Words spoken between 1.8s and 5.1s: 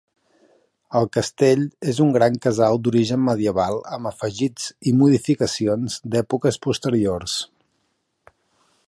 és un gran casal d'origen medieval amb afegits i